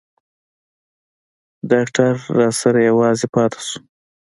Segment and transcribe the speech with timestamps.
[1.71, 3.77] ډاکتر راسره يوازې پاته سو.